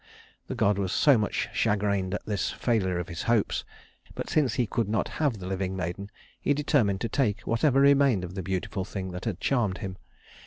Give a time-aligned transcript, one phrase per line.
[0.47, 3.63] The god was much chagrined at the failure of his hopes;
[4.15, 8.23] but since he could not have the living maiden, he determined to take whatever remained
[8.23, 9.97] of the beautiful thing that had charmed him.